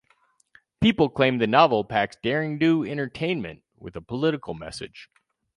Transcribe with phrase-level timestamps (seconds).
[0.81, 5.11] People claimed the novel packs derring-do entertainment with a political message.